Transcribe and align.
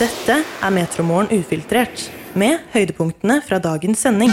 Dette 0.00 0.38
er 0.40 0.72
Metromorgen 0.72 1.28
ufiltrert, 1.36 2.06
med 2.32 2.62
høydepunktene 2.72 3.42
fra 3.44 3.58
dagens 3.60 4.00
sending. 4.00 4.30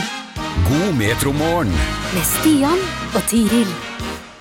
God 0.69 0.93
metromorgen. 0.95 1.73
med 2.13 2.23
Stian 2.23 2.79
og 3.11 3.23
Tiril. 3.27 3.67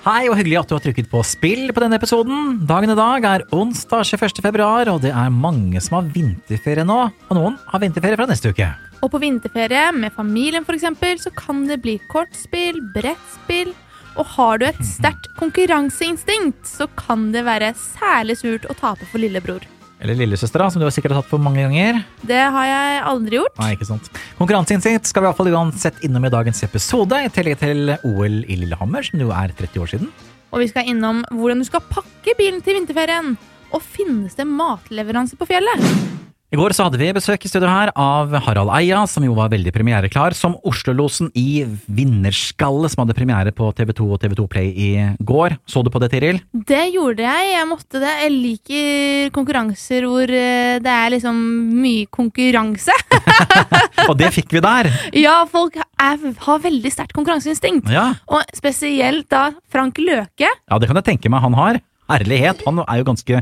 Hei, 0.05 0.29
og 0.29 0.37
hyggelig 0.39 0.61
at 0.61 0.69
du 0.69 0.77
har 0.77 0.83
trykket 0.85 1.09
på 1.11 1.19
spill 1.27 1.73
på 1.75 1.81
denne 1.83 1.97
episoden. 1.99 2.61
Dagen 2.65 2.93
i 2.93 2.95
dag 2.95 3.25
er 3.27 3.43
onsdag 3.51 4.05
21. 4.07 4.39
februar, 4.45 4.87
og 4.93 5.01
det 5.03 5.11
er 5.11 5.29
mange 5.29 5.81
som 5.83 5.97
har 5.97 6.07
vinterferie 6.13 6.85
nå. 6.87 6.99
Og 7.27 7.35
noen 7.35 7.57
har 7.67 7.83
vinterferie 7.83 8.15
fra 8.15 8.27
neste 8.29 8.53
uke. 8.53 8.69
Og 9.03 9.11
på 9.11 9.19
vinterferie 9.19 9.89
med 9.91 10.15
familien 10.15 10.63
for 10.63 10.77
eksempel, 10.77 11.19
så 11.19 11.33
kan 11.35 11.65
det 11.67 11.81
bli 11.83 11.97
kortspill, 12.13 12.79
brettspill. 12.95 13.73
Og 14.15 14.23
har 14.37 14.63
du 14.63 14.69
et 14.69 14.79
sterkt 14.95 15.27
konkurranseinstinkt, 15.41 16.63
så 16.63 16.87
kan 16.95 17.33
det 17.35 17.43
være 17.43 17.73
særlig 17.75 18.39
surt 18.39 18.71
å 18.71 18.77
tape 18.79 19.03
for 19.11 19.19
lillebror. 19.19 19.67
Eller 19.99 20.15
lillesøster, 20.15 20.61
da, 20.61 20.69
som 20.71 20.79
du 20.79 20.85
har 20.87 20.93
sikkert 20.95 21.11
har 21.15 21.23
tatt 21.23 21.31
for 21.31 21.43
mange 21.43 21.59
ganger. 21.65 21.99
Det 22.23 22.39
har 22.39 22.67
jeg 22.69 23.01
aldri 23.09 23.39
gjort. 23.41 23.57
Nei, 23.59 23.73
ikke 23.75 23.87
sant. 23.89 24.07
Konkurranseinstinkt 24.39 25.09
skal 25.09 25.23
vi 25.23 25.27
i 25.27 25.29
hvert 25.29 25.39
fall 25.41 25.51
uansett 25.51 26.03
innom 26.07 26.27
i 26.27 26.31
dagens 26.31 26.63
episode, 26.67 27.19
i 27.19 27.31
tillegg 27.35 27.59
til 27.59 27.95
OL 28.07 28.41
i 28.45 28.59
Lillehammer, 28.61 29.03
som 29.03 29.19
jo 29.25 29.33
er 29.35 29.51
30 29.59 29.83
år 29.83 29.91
siden. 29.95 30.13
Og 30.55 30.63
vi 30.63 30.69
skal 30.71 30.87
innom 30.89 31.21
hvordan 31.35 31.59
du 31.61 31.67
skal 31.67 31.83
pakke 31.91 32.37
bilen 32.39 32.63
til 32.63 32.79
vinterferien. 32.79 33.35
Og 33.75 33.83
finnes 33.85 34.39
det 34.39 34.47
matleveranse 34.49 35.37
på 35.37 35.49
fjellet? 35.51 36.17
I 36.49 36.57
går 36.57 36.73
så 36.73 36.87
hadde 36.87 36.97
vi 36.97 37.11
besøk 37.13 37.43
i 37.45 37.49
studio 37.51 37.69
her 37.69 37.91
av 37.93 38.31
Harald 38.41 38.71
Eia, 38.73 39.03
som 39.05 39.21
jo 39.21 39.35
var 39.37 39.51
veldig 39.53 39.69
premiereklar 39.69 40.33
som 40.33 40.55
Oslo-losen 40.65 41.27
i 41.37 41.61
Vinnerskalle, 41.93 42.89
som 42.89 43.03
hadde 43.03 43.13
premiere 43.13 43.51
på 43.53 43.67
TV2 43.77 44.07
og 44.15 44.23
TV2 44.23 44.47
Play 44.49 44.71
i 44.73 44.87
går. 45.21 45.59
Så 45.69 45.83
du 45.85 45.91
på 45.93 46.01
det, 46.01 46.09
Tiril? 46.09 46.39
Det 46.49 46.87
gjorde 46.95 47.21
jeg. 47.21 47.51
Jeg 47.53 47.67
måtte 47.69 48.01
det. 48.01 48.15
Jeg 48.23 48.33
liker 48.33 49.29
konkurranser 49.35 50.07
hvor 50.09 50.33
eh, 50.39 50.79
det 50.81 50.95
er 50.95 51.13
liksom 51.13 51.37
mye 51.83 52.09
konkurranse. 52.17 52.97
Og 54.09 54.15
det 54.17 54.31
fikk 54.33 54.57
vi 54.57 54.65
der! 54.65 54.89
Ja, 55.19 55.43
folk 55.51 55.77
er, 55.77 56.17
har 56.47 56.65
veldig 56.65 56.89
sterkt 56.95 57.13
konkurranseinstinkt. 57.13 57.93
Ja. 57.93 58.07
Og 58.25 58.57
spesielt 58.57 59.29
da 59.29 59.51
Frank 59.69 60.01
Løke. 60.01 60.49
ja, 60.49 60.81
det 60.81 60.89
kan 60.89 60.97
jeg 60.97 61.11
tenke 61.13 61.29
meg 61.29 61.45
han 61.45 61.61
har. 61.61 61.83
Ærlighet. 62.09 62.63
han 62.65 62.81
er 62.87 63.03
jo 63.03 63.05
ganske, 63.11 63.41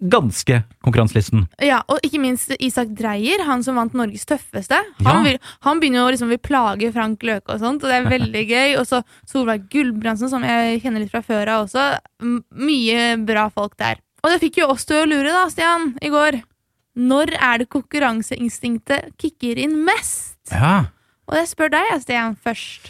ganske 0.00 0.60
konkurranselisten. 0.84 1.46
Ja, 1.64 1.80
Og 1.90 1.98
ikke 2.06 2.20
minst 2.22 2.52
Isak 2.60 2.88
Dreyer, 2.94 3.42
han 3.44 3.62
som 3.66 3.74
vant 3.76 3.94
Norges 3.98 4.24
tøffeste. 4.26 4.78
Han, 5.02 5.16
Ja. 5.16 5.22
vil, 5.24 5.38
han 5.66 5.80
begynner 5.80 6.04
jo 6.04 6.12
liksom 6.14 6.28
vil 6.28 6.38
plage 6.38 6.92
Frank 6.92 7.22
Løke 7.22 7.54
og 7.54 7.58
sånt, 7.60 7.82
og 7.82 7.90
det 7.90 7.96
er 7.98 8.10
veldig 8.18 8.44
gøy. 8.48 8.76
Og 8.78 8.86
så 8.86 9.02
Solveig 9.26 9.68
Gulbrandsen, 9.70 10.28
som 10.30 10.42
jeg 10.46 10.80
kjenner 10.82 11.00
litt 11.02 11.10
fra 11.10 11.22
før 11.22 11.48
av 11.48 11.66
også. 11.66 11.98
M 12.22 12.42
mye 12.54 13.16
bra 13.26 13.48
folk 13.50 13.76
der. 13.76 13.98
Og 14.22 14.30
det 14.30 14.40
fikk 14.42 14.58
jo 14.62 14.68
oss 14.70 14.84
til 14.84 15.02
å 15.02 15.08
lure, 15.08 15.30
da, 15.34 15.48
Stian, 15.50 15.96
i 16.02 16.08
går. 16.10 16.40
Når 16.98 17.34
er 17.38 17.58
det 17.58 17.68
konkurranseinstinktet 17.70 19.12
kicker 19.18 19.58
inn 19.62 19.84
mest? 19.86 20.38
Ja. 20.50 20.86
Og 21.28 21.36
jeg 21.38 21.50
spør 21.52 21.70
deg, 21.74 21.92
Stian, 22.02 22.36
først. 22.42 22.88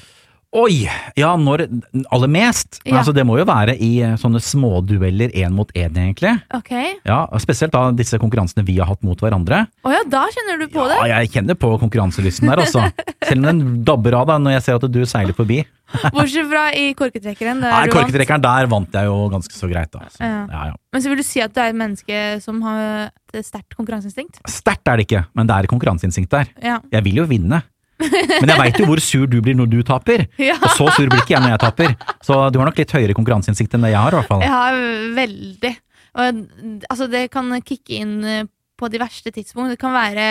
Oi! 0.57 0.87
Ja, 1.19 1.35
når 1.37 1.67
aller 2.09 2.31
mest. 2.33 2.79
Ja. 2.87 3.03
Altså, 3.03 3.13
det 3.13 3.21
må 3.29 3.35
jo 3.37 3.45
være 3.49 3.75
i 3.85 3.99
eh, 4.01 4.15
sånne 4.17 4.41
smådueller 4.41 5.35
én 5.37 5.53
mot 5.53 5.69
én, 5.77 5.93
egentlig. 5.93 6.31
Ok. 6.57 6.71
Ja, 7.05 7.19
Spesielt 7.43 7.75
da 7.75 7.91
disse 7.93 8.17
konkurransene 8.23 8.65
vi 8.65 8.79
har 8.81 8.89
hatt 8.89 9.05
mot 9.05 9.21
hverandre. 9.21 9.67
Å 9.85 9.93
ja, 9.93 10.01
da 10.09 10.23
kjenner 10.33 10.63
du 10.63 10.65
på 10.73 10.87
det? 10.89 10.97
Ja, 11.03 11.21
jeg 11.21 11.35
kjenner 11.37 11.59
på 11.61 11.75
konkurranselysten 11.85 12.49
der, 12.49 12.65
altså. 12.65 12.87
Selv 13.29 13.43
om 13.43 13.49
den 13.51 13.85
dabber 13.85 14.17
av 14.23 14.31
da 14.33 14.39
når 14.41 14.57
jeg 14.57 14.67
ser 14.71 14.81
at 14.81 14.89
du 14.97 15.01
seiler 15.11 15.37
forbi. 15.37 15.61
Bortsett 16.17 16.49
fra 16.49 16.65
i 16.77 16.91
korketrekkeren. 16.97 17.61
Der 17.65 17.77
Nei. 17.77 17.93
Korketrekkeren 17.93 18.49
der 18.49 18.73
vant 18.73 18.97
jeg 18.97 19.09
jo 19.13 19.23
ganske 19.37 19.53
så 19.57 19.69
greit, 19.69 19.93
da. 19.93 20.09
Så, 20.17 20.25
Ja. 20.25 20.43
ja, 20.49 20.67
ja. 20.73 20.77
Men 20.97 21.05
så 21.05 21.13
vil 21.13 21.21
du 21.21 21.27
si 21.29 21.45
at 21.45 21.53
du 21.53 21.61
er 21.61 21.75
et 21.75 21.83
menneske 21.85 22.23
som 22.41 22.65
har 22.65 23.11
et 23.37 23.45
sterkt 23.45 23.77
konkurranseinstinkt? 23.77 24.41
Sterkt 24.49 24.89
er 24.89 24.97
det 24.97 25.11
ikke, 25.11 25.27
men 25.37 25.49
det 25.49 25.61
er 25.61 25.69
konkurranseinstinkt 25.77 26.33
der. 26.33 26.49
Ja. 26.65 26.81
Jeg 26.95 27.05
vil 27.05 27.21
jo 27.21 27.29
vinne. 27.29 27.61
Men 27.99 28.53
jeg 28.53 28.61
veit 28.61 28.79
jo 28.81 28.87
hvor 28.89 29.03
sur 29.03 29.27
du 29.31 29.41
blir 29.45 29.57
når 29.59 29.71
du 29.73 29.81
taper. 29.87 30.27
Ja. 30.49 30.55
Og 30.63 30.71
så 30.77 30.87
sur 30.95 31.09
blir 31.11 31.23
ikke 31.23 31.35
jeg 31.35 31.45
når 31.45 31.55
jeg 31.57 31.63
taper. 31.65 31.95
Så 32.25 32.37
du 32.55 32.61
har 32.61 32.69
nok 32.71 32.79
litt 32.79 32.95
høyere 32.95 33.17
konkurranseinnsikt 33.17 33.75
enn 33.77 33.85
det 33.85 33.93
jeg 33.93 34.01
har, 34.01 34.15
i 34.15 34.21
hvert 34.21 34.31
fall. 34.31 34.45
Jeg 34.45 34.55
har 34.55 34.79
veldig. 35.19 35.73
Og, 36.19 36.41
altså, 36.89 37.09
det 37.11 37.25
kan 37.35 37.51
kicke 37.67 37.99
inn 37.99 38.15
eh, 38.25 38.47
på 38.79 38.91
de 38.93 39.01
verste 39.03 39.33
tidspunkt. 39.35 39.75
Det 39.75 39.81
kan 39.83 39.95
være 39.97 40.29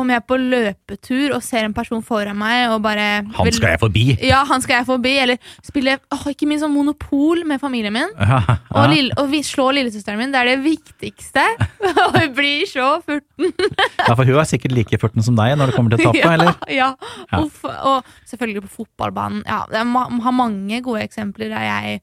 om 0.00 0.10
jeg 0.10 0.20
er 0.20 0.24
på 0.26 0.38
løpetur 0.40 1.34
og 1.36 1.44
ser 1.44 1.66
en 1.66 1.74
person 1.76 2.02
foran 2.04 2.38
meg 2.38 2.72
og 2.72 2.80
bare 2.84 3.06
Han 3.36 3.50
skal 3.52 3.74
jeg 3.74 3.80
forbi! 3.82 4.04
Ja, 4.26 4.42
han 4.48 4.62
skal 4.64 4.80
jeg 4.80 4.88
forbi. 4.88 5.14
Eller 5.22 5.38
spille 5.66 5.98
åh, 6.12 6.26
ikke 6.32 6.48
minst 6.50 6.64
sånn 6.64 6.74
monopol 6.74 7.44
med 7.48 7.62
familien 7.62 7.94
min. 7.96 8.14
Ja, 8.30 8.40
Og, 8.70 8.92
lille, 8.92 9.14
og 9.18 9.30
vi 9.32 9.40
slår 9.44 9.74
lillesøsteren 9.80 10.20
min. 10.20 10.34
Det 10.34 10.40
er 10.40 10.52
det 10.52 10.58
viktigste. 10.64 11.44
og 12.06 12.16
hun 12.16 12.36
blir 12.36 12.66
så 12.70 12.90
furten. 13.06 13.50
Ja, 14.06 14.12
for 14.14 14.24
hun 14.24 14.38
er 14.40 14.48
sikkert 14.48 14.76
like 14.76 15.00
furten 15.02 15.24
som 15.26 15.38
deg 15.38 15.56
når 15.58 15.72
det 15.72 15.78
kommer 15.78 15.94
til 15.94 16.02
å 16.04 16.12
tape, 16.12 16.34
eller? 16.36 16.54
Ja. 16.70 16.92
Ja. 17.30 17.42
Uff, 17.42 17.64
og 17.64 18.06
selvfølgelig 18.30 18.64
på 18.68 18.72
fotballbanen. 18.80 19.42
Ja, 19.48 19.64
jeg 19.72 19.86
har 20.26 20.36
mange 20.36 20.80
gode 20.84 21.04
eksempler 21.04 21.52
der 21.52 21.66
jeg 21.66 22.00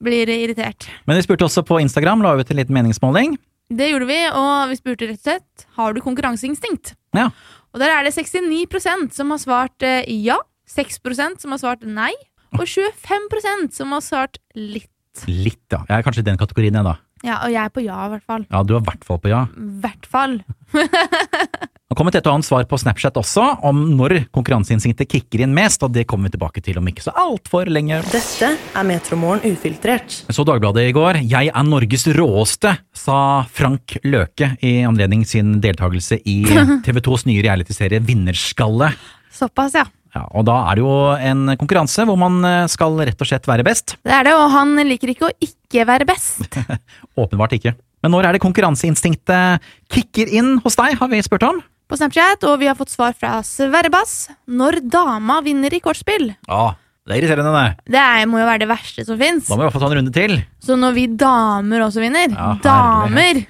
blir 0.00 0.30
irritert. 0.32 0.88
Men 1.06 1.18
vi 1.18 1.26
spurte 1.26 1.46
også 1.46 1.64
på 1.66 1.80
Instagram, 1.82 2.24
la 2.24 2.34
ut 2.38 2.50
en 2.50 2.60
liten 2.60 2.76
meningsmåling. 2.76 3.36
Det 3.70 3.90
gjorde 3.92 4.08
vi, 4.08 4.18
og 4.34 4.70
vi 4.72 4.78
spurte 4.78 5.06
rett 5.10 5.20
og 5.20 5.26
slett 5.28 5.66
har 5.76 5.94
du 5.94 6.00
konkurranseinstinkt. 6.02 6.94
Ja. 7.16 7.30
Og 7.70 7.82
der 7.82 7.92
er 7.94 8.06
det 8.06 8.14
69% 8.14 9.14
som 9.14 9.34
har 9.34 9.42
svart 9.42 9.86
eh, 9.86 10.06
ja, 10.24 10.38
6% 10.70 11.42
som 11.42 11.54
har 11.54 11.62
svart 11.62 11.86
nei, 11.86 12.12
og 12.56 12.66
25% 12.66 13.74
som 13.74 13.94
har 13.94 14.02
svart 14.04 14.40
litt. 14.54 14.90
Litt, 15.26 15.62
ja. 15.72 15.82
Jeg 15.88 15.96
er 15.98 16.06
kanskje 16.06 16.22
i 16.22 16.28
den 16.30 16.38
kategorien, 16.38 16.76
jeg, 16.78 16.86
da. 16.86 16.96
Ja, 17.26 17.42
og 17.44 17.52
jeg 17.52 17.60
er 17.62 17.72
på 17.74 17.82
ja, 17.84 17.98
i 18.06 18.14
hvert 18.14 18.26
fall. 18.26 18.46
Ja, 18.48 18.62
du 18.64 18.76
er 18.76 18.80
i 18.80 18.88
hvert 18.88 19.04
fall 19.06 19.20
på 19.20 19.30
ja. 19.32 19.44
hvert 19.82 20.08
fall. 20.08 20.40
Det 21.90 21.96
kommer 21.98 22.14
et 22.14 22.22
og 22.22 22.36
annet 22.36 22.46
svar 22.46 22.66
på 22.70 22.78
Snapchat 22.78 23.16
også, 23.18 23.44
om 23.66 23.80
når 23.98 24.12
konkurranseinstinktet 24.30 25.08
kicker 25.10 25.40
inn 25.42 25.50
mest, 25.56 25.82
og 25.82 25.90
det 25.90 26.04
kommer 26.06 26.28
vi 26.28 26.36
tilbake 26.36 26.60
til 26.62 26.76
om 26.78 26.86
ikke 26.86 27.02
så 27.02 27.10
altfor 27.18 27.66
lenge. 27.66 27.96
Dette 28.12 28.50
er 28.54 28.84
Metromorgen 28.86 29.56
ufiltrert. 29.56 30.20
Så 30.30 30.44
Dagbladet 30.46 30.84
i 30.86 30.92
går. 30.94 31.18
'Jeg 31.26 31.50
er 31.50 31.64
Norges 31.66 32.06
råeste', 32.14 32.76
sa 32.94 33.42
Frank 33.50 33.96
Løke 34.06 34.52
i 34.62 34.86
anledning 34.86 35.24
sin 35.26 35.58
deltakelse 35.58 36.20
i 36.30 36.44
TV 36.86 37.00
2s 37.02 37.26
nye 37.26 37.42
realityserie 37.42 37.98
Vinnerskalle. 37.98 38.92
Såpass, 39.34 39.74
ja. 39.74 39.82
Ja, 40.14 40.22
og 40.30 40.46
da 40.46 40.70
er 40.70 40.78
det 40.78 40.86
jo 40.86 40.94
en 41.18 41.56
konkurranse 41.58 42.06
hvor 42.06 42.18
man 42.22 42.38
eh, 42.46 42.70
skal 42.70 43.02
rett 43.02 43.18
og 43.18 43.26
slett 43.26 43.50
være 43.50 43.66
best. 43.66 43.96
Det 44.06 44.14
er 44.14 44.30
det, 44.30 44.36
og 44.38 44.46
han 44.54 44.78
liker 44.86 45.10
ikke 45.10 45.26
å 45.26 45.34
ikke 45.42 45.82
være 45.90 46.06
best. 46.06 46.54
Åpenbart 47.18 47.58
ikke. 47.58 47.74
Men 48.06 48.14
når 48.14 48.30
er 48.30 48.38
det 48.38 48.44
konkurranseinstinktet 48.46 49.58
kicker 49.90 50.30
inn 50.30 50.60
hos 50.62 50.78
deg, 50.78 50.94
har 51.02 51.10
vi 51.10 51.22
spurt 51.26 51.50
om. 51.50 51.58
På 51.90 51.96
Snapchat, 51.98 52.44
og 52.46 52.60
vi 52.60 52.68
har 52.70 52.76
fått 52.78 52.92
svar 52.92 53.16
fra 53.18 53.40
Sverrebass. 53.42 54.28
Når 54.46 54.76
dama 54.92 55.40
vinner 55.42 55.74
i 55.74 55.80
kortspill. 55.82 56.28
Ja, 56.46 56.76
det 57.02 57.16
er 57.16 57.24
irriterende, 57.24 57.50
det. 57.50 57.90
Det 57.96 57.98
er, 57.98 58.26
må 58.30 58.38
jo 58.38 58.44
være 58.46 58.60
det 58.62 58.68
verste 58.70 59.02
som 59.08 59.16
fins. 59.18 59.48
Da 59.48 59.56
må 59.56 59.58
vi 59.58 59.64
i 59.64 59.66
hvert 59.66 59.74
fall 59.74 59.82
ta 59.82 59.88
en 59.88 59.96
runde 59.98 60.12
til. 60.14 60.34
Så 60.62 60.76
når 60.78 60.94
vi 60.94 61.06
damer 61.18 61.82
også 61.82 62.04
vinner 62.04 62.30
Ja, 62.30 62.52
Damer! 62.62 63.40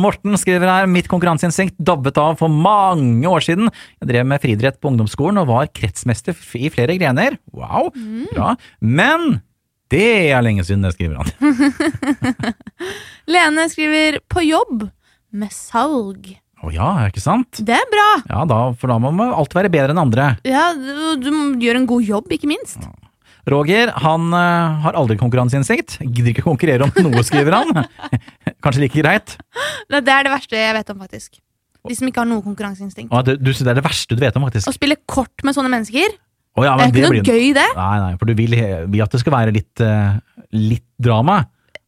Morten 0.00 0.38
skriver 0.40 0.64
her 0.72 0.88
mitt 0.88 1.10
konkurranseinstinkt 1.12 1.76
dabbet 1.76 2.16
av 2.22 2.38
for 2.40 2.48
mange 2.48 3.28
år 3.28 3.44
siden. 3.44 3.68
Jeg 4.00 4.08
drev 4.08 4.30
med 4.32 4.40
friidrett 4.40 4.78
på 4.80 4.88
ungdomsskolen 4.94 5.42
og 5.42 5.50
var 5.50 5.68
kretsmester 5.76 6.32
i 6.56 6.72
flere 6.72 6.96
grener. 6.96 7.36
Wow, 7.52 7.90
bra. 8.32 8.54
Men 8.80 9.42
det 9.92 10.06
er 10.30 10.40
lenge 10.46 10.64
siden, 10.64 10.88
det 10.88 10.94
skriver 10.96 11.20
han. 11.20 11.28
Lene 13.36 13.68
skriver 13.68 14.22
'på 14.24 14.46
jobb 14.46 14.88
med 15.32 15.52
salg'. 15.54 16.32
Å 16.60 16.70
ja, 16.74 16.88
ikke 17.08 17.22
sant? 17.24 17.62
Det 17.64 17.72
er 17.72 17.86
bra. 17.88 18.08
Ja, 18.28 18.44
da, 18.48 18.58
for 18.76 18.92
da 18.92 18.98
må 19.00 19.12
man 19.16 19.32
alltid 19.32 19.62
være 19.62 19.72
bedre 19.72 19.94
enn 19.94 20.02
andre. 20.02 20.34
Ja, 20.44 20.70
du, 20.76 21.16
du 21.16 21.30
gjør 21.62 21.78
en 21.80 21.86
god 21.88 22.04
jobb, 22.04 22.34
ikke 22.36 22.50
minst. 22.50 22.84
Roger 23.48 23.94
han 24.04 24.26
uh, 24.36 24.80
har 24.84 24.98
aldri 25.00 25.16
konkurranseinstinkt. 25.20 25.96
Gidder 26.04 26.34
ikke 26.34 26.44
konkurrere 26.44 26.84
om 26.84 26.92
noe, 27.06 27.22
skriver 27.24 27.56
han. 27.56 27.86
Kanskje 28.64 28.84
like 28.84 29.00
greit. 29.00 29.38
Det 29.88 30.02
er 30.04 30.28
det 30.28 30.34
verste 30.34 30.60
jeg 30.60 30.76
vet 30.76 30.92
om, 30.92 31.00
faktisk. 31.00 31.40
De 31.88 31.96
som 31.96 32.10
ikke 32.10 32.20
har 32.20 32.28
noe 32.28 32.44
konkurranseinstinkt. 32.44 33.08
Å, 33.08 33.24
du, 33.24 33.38
du 33.40 33.54
det 33.54 33.72
er 33.72 33.80
det 33.80 33.86
verste 33.86 34.18
du 34.18 34.20
vet 34.20 34.36
om, 34.36 34.44
faktisk. 34.50 34.68
Å 34.68 34.76
spille 34.76 35.00
kort 35.08 35.46
med 35.46 35.56
sånne 35.56 35.72
mennesker, 35.72 36.18
Oh, 36.58 36.64
ja, 36.66 36.74
det 36.74 36.82
er 36.82 36.90
ikke 36.90 36.96
det 36.98 37.08
noe 37.14 37.22
gøy, 37.22 37.44
det. 37.54 37.66
Nei, 37.76 37.96
nei, 38.02 38.14
for 38.18 38.26
du 38.26 38.34
vil, 38.34 38.54
vil 38.90 39.02
at 39.04 39.12
det 39.14 39.20
skal 39.22 39.34
være 39.36 39.52
litt, 39.54 39.82
uh, 39.86 40.18
litt 40.50 40.86
drama. 40.98 41.44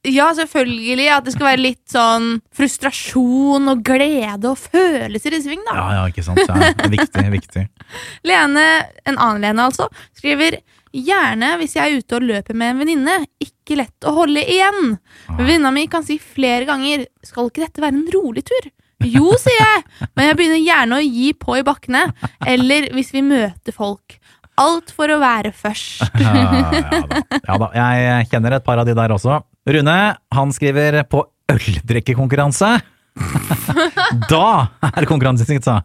Ja, 0.08 0.32
selvfølgelig. 0.34 1.06
At 1.14 1.26
det 1.26 1.36
skal 1.36 1.48
være 1.52 1.62
litt 1.62 1.82
sånn 1.92 2.40
frustrasjon 2.56 3.70
og 3.70 3.84
glede 3.86 4.50
og 4.50 4.58
følelser 4.58 5.36
i 5.36 5.42
sving, 5.44 5.62
da. 5.68 5.76
Ja, 5.78 5.86
ja, 6.00 6.04
ikke 6.10 6.24
sant. 6.26 6.42
Ja, 6.42 6.88
viktig, 6.90 7.26
viktig. 7.36 7.64
Lene, 8.28 8.66
en 9.06 9.18
annen 9.18 9.44
Lene 9.46 9.68
altså, 9.70 9.90
skriver 10.18 10.58
Gjerne 10.92 11.54
hvis 11.56 11.72
jeg 11.78 11.88
er 11.88 12.02
ute 12.02 12.18
og 12.18 12.24
løper 12.28 12.56
med 12.58 12.74
en 12.74 12.80
venninne. 12.82 13.14
Ikke 13.40 13.78
lett 13.78 14.04
å 14.04 14.12
holde 14.18 14.42
igjen. 14.44 14.98
Venninna 15.38 15.70
mi 15.72 15.86
kan 15.88 16.04
si 16.04 16.18
flere 16.20 16.66
ganger 16.68 17.06
Skal 17.24 17.48
ikke 17.48 17.62
dette 17.64 17.80
være 17.80 17.96
en 17.96 18.10
rolig 18.12 18.42
tur? 18.44 18.68
Jo, 19.02 19.32
sier 19.40 19.56
jeg, 19.56 19.80
men 20.14 20.28
jeg 20.28 20.36
begynner 20.38 20.60
gjerne 20.62 20.98
å 21.00 21.02
gi 21.02 21.32
på 21.34 21.56
i 21.58 21.64
bakkene. 21.66 22.04
Eller 22.46 22.90
hvis 22.94 23.10
vi 23.14 23.24
møter 23.24 23.74
folk. 23.74 24.18
Alt 24.60 24.92
for 24.94 25.10
å 25.10 25.16
være 25.22 25.54
først. 25.56 26.04
Ja, 26.22 26.34
ja, 26.36 27.00
da. 27.08 27.22
ja 27.40 27.56
da, 27.58 27.70
jeg 27.78 28.28
kjenner 28.30 28.58
et 28.58 28.66
par 28.66 28.78
av 28.82 28.86
de 28.86 28.94
der 28.94 29.16
også. 29.16 29.40
Rune 29.68 29.98
han 30.34 30.52
skriver 30.54 31.02
på 31.10 31.24
øldrikkekonkurranse. 31.52 32.78
Da 34.32 34.46
er 34.88 35.02
det 35.02 35.08
konkurranseinstinkt, 35.10 35.66
sa 35.66 35.82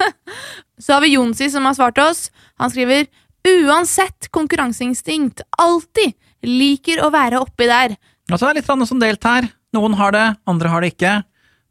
Så 0.82 0.94
har 0.94 1.02
vi 1.04 1.12
Jonsi 1.12 1.50
som 1.52 1.66
har 1.68 1.76
svart 1.76 1.98
oss. 2.00 2.30
Han 2.60 2.72
skriver 2.72 3.06
uansett 3.46 4.30
konkurranseinstinkt, 4.34 5.42
alltid 5.60 6.16
liker 6.46 7.02
å 7.04 7.10
være 7.14 7.40
oppi 7.44 7.68
der. 7.68 7.94
Og 8.32 8.40
så 8.40 8.48
er 8.48 8.54
det 8.54 8.62
litt 8.62 8.70
grann 8.70 8.88
som 8.88 9.00
delt 9.00 9.28
her. 9.28 9.46
Noen 9.76 9.94
har 10.00 10.12
det, 10.16 10.26
andre 10.48 10.72
har 10.72 10.82
det 10.82 10.94
ikke. 10.94 11.14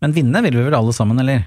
Men 0.03 0.15
vinne 0.15 0.41
vil 0.45 0.57
vi 0.57 0.65
vel 0.67 0.77
alle 0.77 0.93
sammen, 0.95 1.19
eller? 1.21 1.45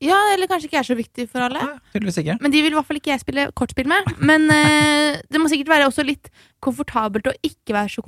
Ja, 0.00 0.16
eller 0.32 0.48
kanskje 0.48 0.70
ikke 0.70 0.78
er 0.80 0.86
så 0.88 0.94
viktig 0.96 1.26
for 1.28 1.44
alle. 1.44 1.60
Ja, 1.60 1.76
ikke. 1.92 2.38
Men 2.40 2.54
de 2.54 2.62
vil 2.64 2.72
i 2.72 2.76
hvert 2.76 2.88
fall 2.88 2.96
ikke 2.96 3.12
jeg 3.12 3.20
spille 3.20 3.42
kortspill 3.52 3.88
med. 3.90 4.08
Men 4.16 4.48
uh, 4.48 5.20
det 5.28 5.42
må 5.42 5.50
sikkert 5.52 5.74
være 5.74 5.90
også 5.90 6.06
litt 6.08 6.30
komfortabelt 6.64 7.28
å 7.28 7.34
ikke 7.44 7.76
være 7.76 7.92
så 7.92 8.00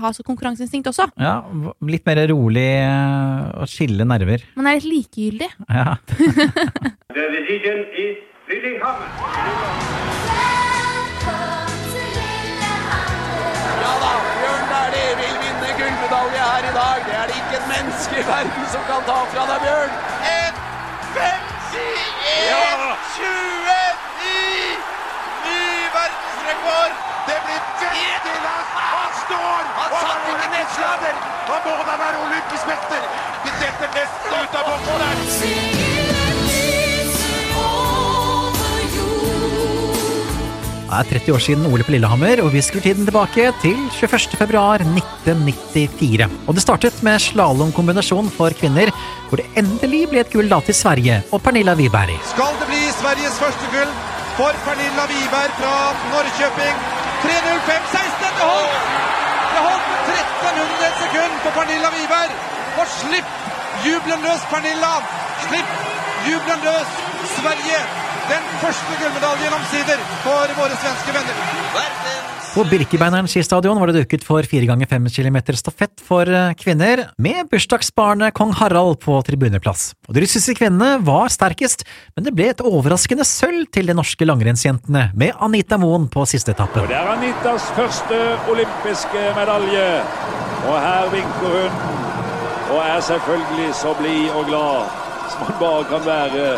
ha 0.00 0.12
så 0.12 0.22
konkurranseinstinkt 0.24 0.88
også. 0.92 1.08
Ja, 1.20 1.40
litt 1.84 2.06
mer 2.08 2.22
rolig 2.30 2.80
eh, 2.80 3.50
og 3.60 3.68
skille 3.68 4.06
nerver. 4.08 4.40
Man 4.56 4.70
er 4.70 4.78
litt 4.78 4.88
likegyldig. 4.88 5.50
Ja. 5.68 5.98
The 7.16 7.24
decision 7.36 7.84
is. 7.92 8.16
Ja 8.46 8.52
da, 14.02 14.12
Bjørn 14.40 14.66
Dæhlie 14.72 15.12
vil 15.20 15.36
vinne 15.42 15.68
gullmedalje 15.78 16.42
her 16.50 16.62
i 16.70 16.72
dag. 16.80 16.98
Det 17.08 17.14
er 17.20 17.26
det 17.30 17.36
ikke 17.42 17.56
et 17.60 17.68
menneske 17.74 18.14
i 18.20 18.26
verden 18.32 18.64
som 18.72 18.82
kan 18.90 19.00
ta 19.08 19.18
fra 19.32 19.42
deg, 19.52 19.58
Bjørn. 19.66 19.92
Ut 34.46 34.56
av 34.56 34.64
boksen 34.70 34.98
der. 35.02 35.16
Det 40.86 41.02
er 41.02 41.08
30 41.10 41.34
år 41.34 41.42
siden 41.42 41.64
OL 41.68 41.82
på 41.84 41.92
Lillehammer, 41.92 42.40
og 42.40 42.52
vi 42.54 42.60
skrur 42.64 42.80
tiden 42.80 43.04
tilbake 43.04 43.50
til 43.60 43.74
21. 43.98 44.38
februar 44.38 44.80
1994. 44.80 46.28
Og 46.46 46.56
det 46.56 46.62
startet 46.62 47.02
med 47.04 47.20
slalåmkombinasjon 47.20 48.30
for 48.32 48.54
kvinner, 48.56 48.92
hvor 49.28 49.42
det 49.42 49.48
endelig 49.60 50.06
ble 50.12 50.22
et 50.22 50.30
gull 50.32 50.48
da 50.48 50.62
til 50.64 50.78
Sverige 50.78 51.18
og 51.34 51.42
Pernilla 51.44 51.74
Wiberg. 51.76 52.14
skal 52.30 52.54
det 52.62 52.70
bli 52.70 52.80
Sveriges 53.00 53.36
første 53.42 53.66
gull 53.74 53.90
for 54.38 54.56
Pernilla 54.64 55.04
Wiberg 55.10 55.52
fra 55.58 55.74
Norrköping. 56.14 56.80
3.05,16. 57.26 58.32
Det 58.38 58.46
holdt! 58.46 58.80
Det 59.52 59.60
holdt 59.66 59.90
1300 60.14 60.96
sekund 61.02 61.36
på 61.44 61.52
Pernilla 61.58 61.92
Wiberg. 61.98 62.32
Og 62.78 62.88
slipp 63.02 63.55
jubelen 63.84 64.24
løs, 64.24 64.48
Pernilla! 64.50 64.94
Slipp 65.46 65.68
jubelen 66.28 66.64
løs, 66.64 66.98
Sverige! 67.36 67.80
Den 68.26 68.46
første 68.58 68.96
gullmedaljen 69.00 69.52
omsider 69.54 70.00
for 70.24 70.56
våre 70.58 70.78
svenske 70.80 71.12
venner. 71.14 72.32
På 72.56 72.64
Birkebeineren 72.64 73.28
skistadion 73.28 73.76
var 73.76 73.90
det 73.92 74.00
duket 74.00 74.22
for 74.24 74.46
4 74.48 74.64
ganger 74.70 74.88
5 74.88 75.10
km 75.12 75.36
stafett 75.58 76.00
for 76.00 76.24
eh, 76.24 76.54
kvinner, 76.56 77.02
med 77.20 77.50
bursdagsbarnet 77.52 78.32
kong 78.34 78.54
Harald 78.56 78.96
på 79.04 79.18
tribuneplass. 79.28 79.90
Og 80.08 80.16
De 80.16 80.22
russiske 80.24 80.56
kvinnene 80.56 81.04
var 81.04 81.28
sterkest, 81.34 81.84
men 82.16 82.24
det 82.24 82.32
ble 82.34 82.48
et 82.54 82.64
overraskende 82.64 83.28
sølv 83.28 83.68
til 83.76 83.92
de 83.92 83.98
norske 83.98 84.24
langrennsjentene, 84.26 85.10
med 85.14 85.36
Anita 85.44 85.76
Moen 85.78 86.08
på 86.08 86.24
siste 86.26 86.56
etappe. 86.56 86.86
Det 86.88 86.96
er 86.96 87.12
Anitas 87.12 87.68
første 87.76 88.22
olympiske 88.50 89.28
medalje. 89.36 89.86
Og 90.66 90.80
her 90.80 91.12
vinker 91.12 91.60
hun. 91.60 91.95
Og 92.70 92.80
er 92.82 93.00
selvfølgelig 93.00 93.74
så 93.74 93.94
blid 94.00 94.30
og 94.38 94.48
glad 94.50 94.90
som 95.30 95.46
man 95.46 95.56
bare 95.60 95.84
kan 95.92 96.06
være 96.06 96.48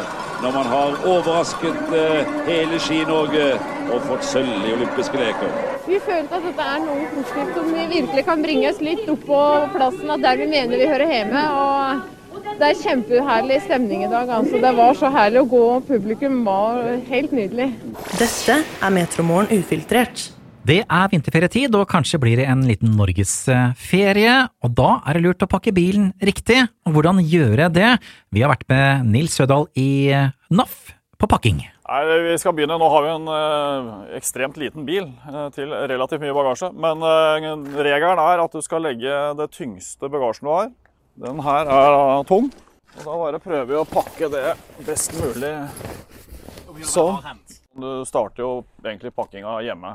når 0.43 0.52
man 0.55 0.66
har 0.70 0.99
overrasket 1.12 1.94
eh, 1.99 2.28
hele 2.46 2.78
Ski-Norge 2.78 3.46
og 3.90 4.05
fått 4.06 4.26
sølv 4.28 4.69
i 4.69 4.75
olympiske 4.76 5.19
leker. 5.19 5.56
Vi 5.88 5.99
følte 6.05 6.38
at 6.38 6.46
dette 6.46 6.69
er 6.75 6.84
noe 6.84 7.08
positivt 7.16 7.56
som 7.56 7.72
vi 7.75 7.87
virkelig 7.94 8.25
kan 8.28 8.44
bringe 8.44 8.70
oss 8.70 8.78
litt 8.84 9.08
opp 9.10 9.26
på 9.26 9.43
plassen 9.75 10.14
av 10.14 10.22
der 10.22 10.38
vi 10.38 10.46
mener 10.52 10.78
vi 10.78 10.87
hører 10.87 11.14
hjemme. 11.16 11.44
Og 11.58 12.49
det 12.58 12.70
er 12.70 12.81
kjempeherlig 12.84 13.60
stemning 13.66 14.06
i 14.06 14.10
dag. 14.12 14.31
Altså. 14.38 14.62
Det 14.62 14.72
var 14.78 14.99
så 14.99 15.10
herlig 15.14 15.43
å 15.43 15.50
gå, 15.50 15.64
og 15.76 15.87
publikum 15.90 16.40
var 16.46 16.84
helt 17.10 17.34
nydelig. 17.34 17.72
Dette 18.19 18.60
er 18.62 18.94
Metromorgen 18.94 19.58
ufiltrert. 19.58 20.28
Det 20.69 20.82
er 20.85 21.06
vinterferietid, 21.09 21.73
og 21.79 21.87
kanskje 21.88 22.19
blir 22.20 22.37
det 22.37 22.44
en 22.53 22.61
liten 22.69 22.91
norgesferie. 22.93 24.35
Og 24.61 24.73
da 24.76 24.99
er 25.09 25.17
det 25.17 25.23
lurt 25.25 25.44
å 25.47 25.49
pakke 25.49 25.73
bilen 25.73 26.11
riktig. 26.20 26.59
Og 26.85 26.93
hvordan 26.93 27.23
gjøre 27.25 27.70
det? 27.73 27.94
Vi 28.37 28.43
har 28.44 28.50
vært 28.53 28.67
med 28.69 29.06
Nils 29.09 29.38
Sødal 29.38 29.65
i 29.81 30.12
NAF 30.53 30.75
på 31.17 31.29
pakking. 31.32 31.62
Nei, 31.88 32.00
vi 32.26 32.35
skal 32.37 32.53
begynne. 32.53 32.76
Nå 32.76 32.88
har 32.93 33.06
vi 33.06 33.12
en 33.15 33.31
eh, 33.32 33.88
ekstremt 34.19 34.59
liten 34.61 34.85
bil 34.85 35.06
eh, 35.09 35.47
til 35.56 35.73
relativt 35.73 36.20
mye 36.20 36.35
bagasje. 36.37 36.69
Men 36.76 37.00
eh, 37.00 37.49
regelen 37.88 38.20
er 38.20 38.43
at 38.43 38.53
du 38.53 38.61
skal 38.61 38.85
legge 38.85 39.15
det 39.38 39.49
tyngste 39.56 40.11
bagasjen 40.12 40.50
du 40.50 40.53
har. 40.53 40.69
Den 41.25 41.41
her 41.47 41.62
er 41.65 41.97
da 41.97 42.19
tung. 42.29 42.50
Og 42.99 43.06
da 43.06 43.17
bare 43.23 43.41
prøver 43.41 43.70
vi 43.73 43.79
å 43.81 43.87
pakke 43.88 44.29
det 44.37 44.53
best 44.85 45.17
mulig 45.17 45.55
sånn. 46.85 47.41
Du 47.79 47.88
starter 48.05 48.44
jo 48.44 48.53
egentlig 48.85 49.15
pakkinga 49.17 49.56
hjemme. 49.65 49.94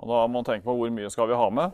Og 0.00 0.08
da 0.08 0.20
må 0.26 0.38
man 0.40 0.46
tenke 0.48 0.64
på 0.64 0.74
hvor 0.78 0.92
mye 0.94 1.10
skal 1.12 1.28
vi 1.28 1.36
ha 1.36 1.48
med. 1.52 1.72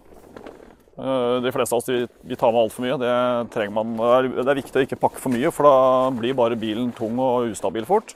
Eh, 0.99 1.41
De 1.45 1.53
fleste 1.55 1.77
av 1.77 1.79
oss 1.83 1.91
vi, 1.91 2.37
tar 2.37 2.53
med 2.53 2.63
altfor 2.67 2.83
mye. 2.87 2.99
Det, 2.99 3.67
man, 3.71 3.97
det 3.97 4.47
er- 4.49 4.61
viktig 4.63 4.81
å 4.81 4.87
ikke 4.87 4.99
pakke 5.01 5.23
for 5.23 5.31
mye, 5.31 5.53
for 5.55 5.69
da 5.69 6.11
blir 6.11 6.35
bare 6.35 6.59
bilen 6.59 6.93
tung 6.97 7.19
og 7.23 7.51
ustabil 7.53 7.87
fort. 7.87 8.15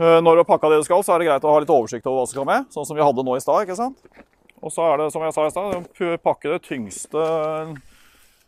Eh, 0.00 0.20
Når 0.24 0.32
du 0.38 0.42
har 0.42 0.48
pakka 0.48 0.70
det 0.70 0.80
du 0.80 0.84
skal, 0.88 1.02
så 1.04 1.14
er 1.14 1.18
det 1.20 1.28
greit 1.28 1.44
å 1.44 1.52
ha 1.52 1.58
litt 1.60 1.68
oversikt 1.74 2.06
over 2.06 2.22
hva 2.22 2.26
som 2.26 2.34
skal 2.38 2.48
med. 2.48 2.70
Sånn 2.72 2.86
som 2.88 2.96
vi 2.96 3.02
hadde 3.04 3.24
nå 3.26 3.36
i 3.36 3.40
stad. 3.44 3.66
ikke 3.66 3.76
sant? 3.76 3.98
Og 4.62 4.70
så 4.70 4.86
er 4.92 4.96
det, 5.02 5.12
som 5.12 5.22
jeg 5.22 5.34
sa 5.34 5.46
i 5.46 5.50
stad, 5.50 6.22
pakke 6.22 6.52
det 6.54 6.62
tyngste 6.62 7.22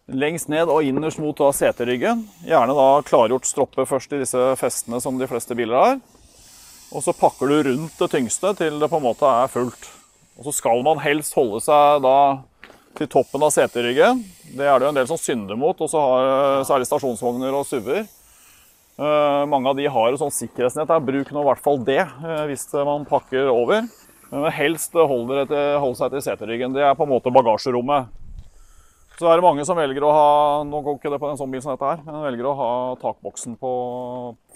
lengst 0.09 0.49
ned 0.53 0.69
og 0.69 0.85
innerst 0.85 1.19
mot 1.19 1.37
seteryggen. 1.57 2.25
Gjerne 2.47 2.75
da 2.77 2.89
klargjort 3.03 3.49
stroppe 3.49 3.87
først 3.89 4.13
i 4.13 4.21
disse 4.21 4.39
festene 4.61 5.01
som 5.03 5.19
de 5.19 5.27
fleste 5.27 5.57
biler 5.57 5.75
har. 5.75 6.01
Og 6.95 7.03
så 7.03 7.13
pakker 7.17 7.49
du 7.51 7.57
rundt 7.71 7.99
det 7.99 8.11
tyngste 8.13 8.55
til 8.57 8.79
det 8.79 8.89
på 8.93 9.01
en 9.01 9.07
måte 9.09 9.27
er 9.27 9.49
fullt. 9.51 9.89
Og 10.39 10.49
så 10.49 10.55
skal 10.57 10.83
man 10.87 11.01
helst 11.03 11.37
holde 11.39 11.61
seg 11.63 12.03
da 12.05 12.19
til 12.99 13.11
toppen 13.11 13.43
av 13.43 13.53
seteryggen. 13.55 14.23
Det 14.55 14.67
er 14.67 14.79
det 14.79 14.87
jo 14.87 14.93
en 14.93 14.99
del 14.99 15.09
som 15.11 15.19
synder 15.19 15.59
mot, 15.59 15.79
og 15.79 15.91
så 15.91 16.03
har 16.03 16.67
særlig 16.67 16.89
stasjonsvogner 16.89 17.55
og 17.55 17.67
SUV-er. 17.69 18.07
Eh, 18.95 19.45
mange 19.51 19.71
av 19.71 19.79
de 19.79 19.87
har 19.91 20.11
jo 20.13 20.19
sånn 20.21 20.35
sikkerhetsnett 20.35 20.87
Der. 20.87 21.03
Bruk 21.03 21.33
nå 21.35 21.43
i 21.43 21.49
hvert 21.49 21.63
fall 21.63 21.81
det 21.83 22.03
eh, 22.05 22.45
hvis 22.51 22.69
man 22.87 23.07
pakker 23.09 23.51
over. 23.51 23.87
Men 24.31 24.51
helst 24.55 24.95
holde, 24.95 25.45
seg 25.51 26.15
til 26.15 26.23
seteryggen. 26.23 26.75
Det 26.75 26.83
er 26.83 26.95
på 26.99 27.07
en 27.07 27.13
måte 27.13 27.33
bagasjerommet. 27.35 28.11
Så 29.15 29.29
er 29.31 29.39
det 29.39 29.45
mange 29.47 29.63
som 29.67 29.79
velger 29.79 30.03
å 30.03 30.11
ha 30.11 30.31
nå 30.67 30.81
går 30.83 30.97
ikke 30.99 31.13
det 31.13 31.21
på 31.23 31.29
en 31.31 31.39
sånn 31.39 31.53
bil 31.53 31.63
som 31.63 31.77
dette 31.77 31.87
her, 31.87 32.01
men 32.03 32.25
velger 32.25 32.49
å 32.51 32.55
ha 32.59 32.71
takboksen 32.99 33.55
på. 33.61 33.75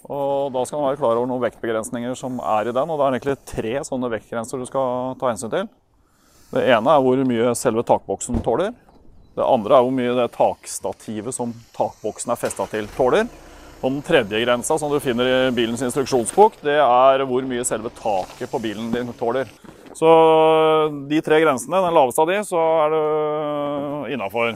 Og 0.09 0.51
da 0.51 0.63
skal 0.67 0.81
man 0.81 0.89
være 0.89 0.99
klar 0.99 1.15
over 1.15 1.29
noen 1.29 1.45
vektbegrensninger 1.45 2.17
som 2.19 2.41
er 2.43 2.67
i 2.67 2.75
den. 2.75 2.91
Og 2.91 2.99
det 2.99 3.05
er 3.05 3.15
egentlig 3.15 3.37
tre 3.47 3.73
sånne 3.87 4.11
vektgrenser 4.11 4.59
du 4.59 4.67
skal 4.67 5.15
ta 5.19 5.31
hensyn 5.31 5.53
til. 5.53 5.69
Det 6.51 6.65
ene 6.75 6.91
er 6.91 7.03
hvor 7.05 7.23
mye 7.29 7.55
selve 7.55 7.85
takboksen 7.87 8.41
tåler. 8.43 8.73
Det 9.37 9.45
andre 9.47 9.77
er 9.77 9.85
hvor 9.85 9.95
mye 9.95 10.17
det 10.17 10.27
takstativet 10.35 11.35
som 11.35 11.53
takboksen 11.77 12.33
er 12.33 12.41
festa 12.41 12.67
til, 12.67 12.89
tåler. 12.97 13.29
Og 13.79 13.93
den 13.93 14.01
tredje 14.03 14.41
grensa 14.43 14.75
som 14.75 14.91
du 14.91 14.99
finner 14.99 15.29
i 15.29 15.51
bilens 15.55 15.85
instruksjonsbok, 15.87 16.57
det 16.65 16.81
er 16.83 17.23
hvor 17.29 17.45
mye 17.47 17.63
selve 17.67 17.93
taket 17.95 18.51
på 18.51 18.59
bilen 18.59 18.89
din 18.91 19.13
tåler. 19.15 19.47
Så 19.95 20.09
de 21.09 21.21
tre 21.23 21.39
grensene, 21.41 21.79
den 21.85 21.95
laveste 21.95 22.23
av 22.23 22.29
de, 22.29 22.41
så 22.45 22.59
er 22.83 22.93
du 22.93 22.99
innafor. 24.07 24.55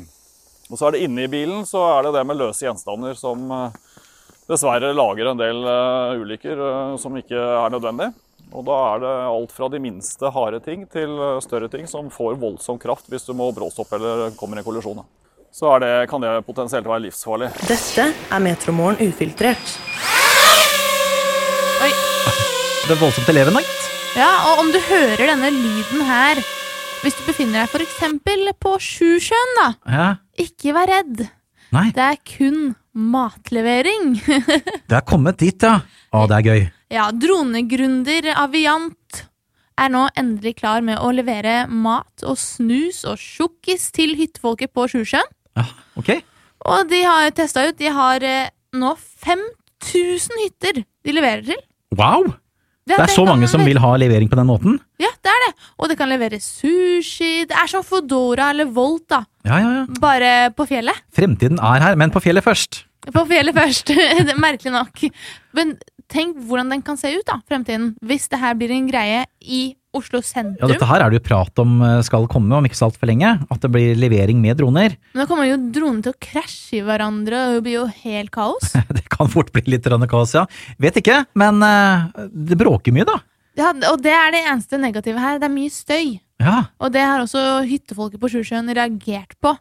Og 0.72 0.80
så 0.80 0.88
er 0.88 0.96
det 0.96 1.06
inne 1.06 1.26
i 1.26 1.32
bilen, 1.32 1.66
så 1.68 1.82
er 1.98 2.06
det 2.06 2.14
det 2.16 2.24
med 2.28 2.40
løse 2.40 2.66
gjenstander 2.66 3.18
som 3.20 3.50
eh, 3.52 3.80
dessverre 4.50 4.94
lager 4.96 5.32
en 5.32 5.42
del 5.42 5.60
eh, 5.70 6.22
ulykker 6.24 6.64
eh, 6.68 6.94
som 7.02 7.18
ikke 7.20 7.38
er 7.38 7.74
nødvendig. 7.74 8.14
Og 8.54 8.66
da 8.68 8.78
er 8.94 9.04
det 9.04 9.12
alt 9.34 9.54
fra 9.56 9.70
de 9.74 9.82
minste 9.82 10.30
harde 10.34 10.60
ting 10.66 10.86
til 10.94 11.14
større 11.42 11.70
ting 11.74 11.88
som 11.90 12.12
får 12.14 12.38
voldsom 12.42 12.78
kraft 12.82 13.08
hvis 13.10 13.26
du 13.26 13.34
må 13.38 13.50
bråstoppe 13.56 13.98
eller 13.98 14.36
kommer 14.38 14.62
i 14.62 14.66
kollisjon. 14.66 15.02
Så 15.54 15.70
er 15.76 15.84
det, 15.84 15.94
kan 16.10 16.22
det 16.22 16.32
potensielt 16.46 16.90
være 16.90 17.06
livsfarlig. 17.08 17.52
Dette 17.70 18.08
er 18.14 18.42
Metromorgen 18.42 19.02
ufiltrert. 19.02 19.78
Oi. 21.82 21.92
Det 22.84 22.94
er 22.94 23.02
voldsomt 23.02 23.30
elevenakt. 23.34 23.88
Ja, 24.18 24.30
og 24.50 24.66
om 24.66 24.74
du 24.74 24.82
hører 24.86 25.26
denne 25.34 25.50
lyden 25.54 26.06
her 26.06 26.42
Hvis 27.04 27.18
du 27.20 27.26
befinner 27.28 27.66
deg 27.68 27.82
eksempel 27.84 28.48
på 28.64 28.78
Sjusjøen, 28.80 29.58
da. 29.60 29.66
Ja. 29.92 30.06
Ikke 30.40 30.72
vær 30.76 30.88
redd. 30.88 31.26
Nei, 31.74 31.90
Det 31.92 32.04
er 32.06 32.20
kun 32.24 32.76
matlevering. 32.94 34.14
det 34.90 34.96
er 34.96 35.04
kommet 35.10 35.40
dit, 35.42 35.58
ja. 35.66 35.82
Å, 36.14 36.24
det 36.30 36.38
er 36.38 36.48
gøy. 36.48 36.64
ja, 36.94 37.08
dronegründer 37.12 38.30
Aviant 38.38 39.24
er 39.82 39.90
nå 39.90 40.06
endelig 40.16 40.54
klar 40.62 40.84
med 40.86 41.02
å 41.02 41.10
levere 41.12 41.64
mat 41.68 42.24
og 42.24 42.38
snus 42.38 43.02
og 43.10 43.18
tjukkis 43.20 43.90
til 43.96 44.14
hyttefolket 44.20 44.72
på 44.72 44.86
Sjusjøen. 44.94 45.28
Ja, 45.58 45.66
ok. 46.00 46.14
Og 46.70 46.88
de 46.88 47.02
har 47.04 47.34
testa 47.36 47.66
ut. 47.68 47.76
De 47.82 47.90
har 47.92 48.24
eh, 48.24 48.48
nå 48.78 48.94
5000 49.26 50.40
hytter 50.46 50.84
de 50.86 51.18
leverer 51.18 51.44
til. 51.52 51.60
Wow! 52.00 52.32
Det 52.88 52.98
er 53.00 53.12
så 53.12 53.24
mange 53.28 53.48
som 53.48 53.64
vil 53.64 53.80
ha 53.80 53.94
levering 54.00 54.30
på 54.32 54.36
den 54.40 54.50
måten. 54.50 54.80
Ja, 55.00 55.12
det 55.24 55.32
er 55.32 55.46
det. 55.46 55.52
Og 55.80 55.92
det 55.92 55.98
kan 56.00 56.12
levere 56.12 56.40
sushi. 56.44 57.46
Det 57.48 57.56
er 57.56 57.70
som 57.72 57.86
Foodora 57.88 58.50
eller 58.52 58.68
Volt, 58.76 59.06
da. 59.14 59.22
Ja, 59.48 59.60
ja, 59.62 59.70
ja. 59.80 59.86
Bare 60.04 60.34
på 60.56 60.68
fjellet. 60.68 61.06
Fremtiden 61.16 61.62
er 61.64 61.86
her, 61.86 61.96
men 62.00 62.12
på 62.12 62.22
fjellet 62.24 62.44
først. 62.44 62.84
På 63.14 63.24
fjellet 63.30 63.56
først. 63.56 63.94
det 64.28 64.36
er 64.36 64.40
Merkelig 64.40 64.76
nok. 64.76 65.06
Men 65.56 65.78
tenk 66.12 66.38
hvordan 66.48 66.76
den 66.76 66.84
kan 66.86 67.00
se 67.00 67.14
ut, 67.16 67.26
da, 67.30 67.40
fremtiden. 67.48 67.94
Hvis 68.04 68.28
det 68.32 68.42
her 68.44 68.58
blir 68.60 68.76
en 68.76 68.92
greie 68.92 69.24
i 69.40 69.64
Oslo 69.94 70.22
sentrum. 70.26 70.62
Ja, 70.62 70.70
dette 70.72 70.88
her 70.90 71.04
er 71.04 71.12
det 71.14 71.20
jo 71.20 71.26
prat 71.28 71.62
om 71.62 71.76
eh, 71.86 72.00
skal 72.06 72.26
komme 72.32 72.58
om 72.58 72.66
ikke 72.68 72.80
så 72.80 72.90
altfor 72.90 73.10
lenge. 73.10 73.36
At 73.54 73.64
det 73.64 73.72
blir 73.74 73.98
levering 74.00 74.40
med 74.42 74.58
droner. 74.62 74.98
Men 75.14 75.24
da 75.24 75.28
kommer 75.30 75.50
jo 75.50 75.60
dronene 75.76 76.06
til 76.06 76.16
å 76.16 76.22
krasje 76.24 76.80
i 76.80 76.86
hverandre, 76.86 77.44
og 77.50 77.60
det 77.60 77.66
blir 77.68 77.78
jo 77.80 77.86
helt 78.04 78.34
kaos. 78.34 78.74
Det 78.98 79.06
kan 79.14 79.30
fort 79.30 79.52
bli 79.54 79.76
litt 79.76 79.86
kaos, 80.10 80.34
ja. 80.34 80.48
Vet 80.82 80.98
ikke, 81.02 81.20
men 81.38 81.62
eh, 81.66 82.26
det 82.34 82.58
bråker 82.58 82.96
mye, 82.96 83.06
da. 83.06 83.20
Ja, 83.58 83.70
og 83.92 84.02
det 84.02 84.14
er 84.14 84.34
det 84.34 84.42
eneste 84.48 84.80
negative 84.82 85.22
her. 85.22 85.38
Det 85.42 85.46
er 85.46 85.54
mye 85.54 85.74
støy. 85.74 86.16
Ja, 86.42 86.66
Og 86.82 86.92
det 86.92 87.04
har 87.06 87.22
også 87.22 87.62
hyttefolket 87.70 88.20
på 88.20 88.32
Sjusjøen 88.34 88.72
reagert 88.74 89.38
på. 89.44 89.54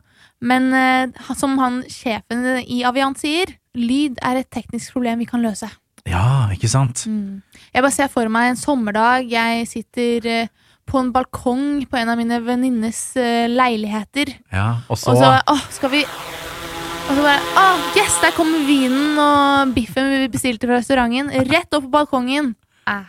Men 0.42 0.72
eh, 0.74 1.28
som 1.38 1.54
han 1.60 1.82
sjefen 1.92 2.46
i 2.64 2.82
Aviant 2.88 3.20
sier, 3.20 3.52
lyd 3.78 4.18
er 4.24 4.40
et 4.40 4.50
teknisk 4.52 4.96
problem 4.96 5.22
vi 5.22 5.28
kan 5.28 5.44
løse. 5.44 5.68
ja 6.08 6.48
ikke 6.50 6.68
sant? 6.68 7.04
Mm. 7.06 7.42
Jeg 7.73 7.81
bare 7.87 7.95
ser 7.95 8.11
for 8.12 8.29
meg 8.29 8.50
en 8.50 8.59
sommerdag. 8.61 9.31
Jeg 9.33 9.64
sitter 9.71 10.26
eh, 10.29 10.49
på 10.88 11.00
en 11.00 11.09
balkong 11.14 11.87
på 11.88 11.97
en 11.97 12.11
av 12.12 12.19
mine 12.21 12.37
venninnes 12.45 13.00
eh, 13.17 13.47
leiligheter. 13.49 14.35
Ja, 14.52 14.85
og 14.93 14.99
så 15.00 15.14
Og 15.14 15.23
så 15.23 15.31
åh, 15.55 15.62
skal 15.73 15.93
vi 15.95 16.02
Og 16.05 17.12
så 17.17 17.23
bare 17.25 17.38
Åh, 17.62 17.87
yes, 17.97 18.19
der 18.21 18.35
kommer 18.37 18.61
vinen 18.69 19.17
og 19.17 19.73
biffen 19.73 20.11
vi 20.12 20.29
bestilte 20.35 20.69
fra 20.69 20.83
restauranten. 20.83 21.33
Rett 21.49 21.73
opp 21.73 21.87
på 21.87 21.93
balkongen. 21.95 22.50
Eh, 22.93 23.07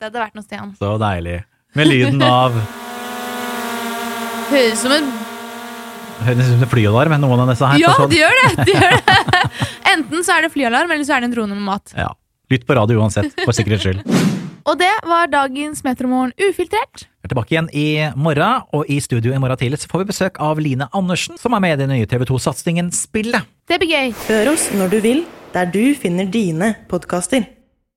det 0.00 0.08
hadde 0.08 0.22
vært 0.22 0.38
noe, 0.38 0.46
Stian. 0.46 0.72
Så 0.80 0.94
deilig. 1.02 1.42
Med 1.76 1.90
lyden 1.90 2.24
av 2.24 2.56
Høres 4.48 4.78
ut 4.78 4.80
som 4.86 4.94
en 4.96 5.10
Høres 6.24 6.48
ut 6.48 6.54
som 6.54 6.64
en 6.64 6.72
flyalarm 6.72 7.12
noen 7.20 7.44
av 7.44 7.52
disse 7.52 7.68
her. 7.68 7.82
Ja, 7.82 7.92
sånn. 7.98 8.08
det 8.08 8.22
gjør 8.22 8.40
det! 8.40 8.64
De 8.64 8.72
gjør 8.72 8.96
det. 8.96 9.18
Enten 9.92 10.24
så 10.24 10.38
er 10.38 10.48
det 10.48 10.50
flyalarm, 10.56 10.88
eller 10.96 11.04
så 11.04 11.18
er 11.18 11.22
det 11.22 11.28
en 11.28 11.36
drone 11.36 11.52
med 11.52 11.68
mat. 11.68 11.92
Ja. 11.92 12.08
Lytt 12.48 12.64
på 12.64 12.76
radio 12.78 13.02
uansett, 13.02 13.34
for 13.44 13.52
sikkerhets 13.52 13.84
skyld. 13.84 14.00
Og 14.68 14.76
det 14.80 14.92
var 15.08 15.28
dagens 15.32 15.82
Metromorgen 15.84 16.32
ufiltrert. 16.40 17.04
Vi 17.20 17.28
er 17.28 17.32
tilbake 17.32 17.52
igjen 17.54 17.68
i 17.76 17.88
morgen, 18.16 18.64
og 18.72 18.88
i 18.88 18.98
studio 19.04 19.32
i 19.32 19.40
morgen 19.40 19.60
tidlig 19.60 19.80
så 19.82 19.90
får 19.90 20.04
vi 20.04 20.08
besøk 20.12 20.40
av 20.44 20.60
Line 20.60 20.88
Andersen, 20.96 21.36
som 21.40 21.56
er 21.56 21.64
med 21.64 21.76
i 21.76 21.82
den 21.82 21.92
nye 21.92 22.08
TV 22.08 22.24
2-satsingen 22.28 22.88
Spillet. 22.96 23.48
Det 23.68 23.80
blir 23.80 23.92
gøy. 23.92 24.16
Hør 24.28 24.52
oss 24.54 24.68
når 24.76 24.96
du 24.96 24.98
vil, 25.04 25.22
der 25.52 25.68
du 25.72 25.82
finner 25.96 26.28
dine 26.28 26.74
podkaster. 26.88 27.44